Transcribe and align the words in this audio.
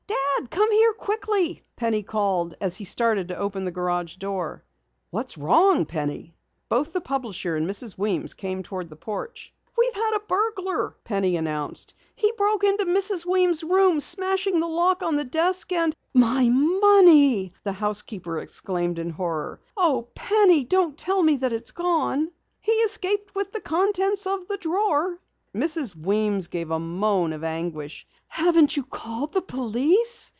"Dad, 0.41 0.49
come 0.49 0.71
here 0.71 0.93
quickly!" 0.93 1.63
Penny 1.75 2.01
called 2.01 2.55
as 2.59 2.75
he 2.75 2.83
started 2.83 3.27
to 3.27 3.37
open 3.37 3.63
the 3.63 3.71
garage 3.71 4.15
doors. 4.15 4.61
"What's 5.11 5.37
wrong, 5.37 5.85
Penny?" 5.85 6.35
Both 6.67 6.93
the 6.93 6.99
publisher 6.99 7.55
and 7.55 7.69
Mrs. 7.69 7.95
Weems 7.95 8.33
came 8.33 8.63
toward 8.63 8.89
the 8.89 8.95
porch. 8.95 9.53
"We've 9.77 9.93
had 9.93 10.15
a 10.15 10.21
burglar," 10.27 10.95
Penny 11.03 11.37
announced. 11.37 11.93
"He 12.15 12.31
broke 12.35 12.63
into 12.63 12.85
Mrs. 12.85 13.23
Weems' 13.23 13.63
room, 13.63 13.99
smashing 13.99 14.59
the 14.59 14.67
lock 14.67 15.03
on 15.03 15.15
the 15.15 15.25
desk" 15.25 15.71
"My 16.25 16.49
money!" 16.49 17.53
the 17.63 17.73
housekeeper 17.73 18.39
exclaimed 18.39 18.97
in 18.97 19.11
horror. 19.11 19.59
"Oh, 19.77 20.07
Penny, 20.15 20.63
don't 20.63 20.97
tell 20.97 21.21
me 21.21 21.35
that 21.37 21.53
it's 21.53 21.71
gone!" 21.71 22.31
"He 22.59 22.71
escaped 22.71 23.35
with 23.35 23.51
the 23.51 23.61
contents 23.61 24.25
of 24.25 24.47
the 24.47 24.57
drawer." 24.57 25.19
Mrs. 25.53 25.93
Weems 25.95 26.47
gave 26.47 26.71
a 26.71 26.79
moan 26.79 27.31
of 27.33 27.43
anguish. 27.43 28.07
"Haven't 28.29 28.75
you 28.77 28.83
called 28.83 29.33
the 29.33 29.41
police?" 29.41 30.29